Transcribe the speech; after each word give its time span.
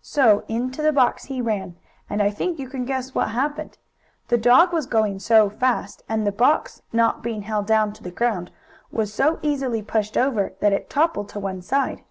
So 0.00 0.42
into 0.48 0.80
the 0.80 0.90
box 0.90 1.24
he 1.26 1.42
ran, 1.42 1.76
and 2.08 2.22
I 2.22 2.30
think 2.30 2.58
you 2.58 2.66
can 2.66 2.86
guess 2.86 3.14
what 3.14 3.28
happened. 3.32 3.76
The 4.28 4.38
dog 4.38 4.72
was 4.72 4.86
going 4.86 5.18
so 5.18 5.50
fast, 5.50 6.02
and 6.08 6.26
the 6.26 6.32
box, 6.32 6.80
not 6.94 7.22
being 7.22 7.42
held 7.42 7.66
down 7.66 7.92
to 7.92 8.02
the 8.02 8.10
ground, 8.10 8.50
was 8.90 9.12
so 9.12 9.38
easily 9.42 9.82
pushed 9.82 10.16
over, 10.16 10.54
that 10.60 10.72
it 10.72 10.88
toppled 10.88 11.28
to 11.28 11.38
one 11.38 11.60
side. 11.60 12.04